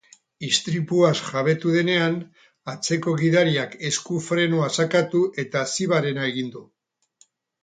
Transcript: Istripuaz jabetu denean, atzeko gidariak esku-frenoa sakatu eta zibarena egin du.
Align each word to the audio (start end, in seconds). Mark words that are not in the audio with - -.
Istripuaz 0.45 1.11
jabetu 1.25 1.73
denean, 1.75 2.17
atzeko 2.73 3.13
gidariak 3.19 3.77
esku-frenoa 3.91 4.71
sakatu 4.79 5.23
eta 5.45 5.63
zibarena 5.77 6.27
egin 6.33 6.51
du. 6.59 6.65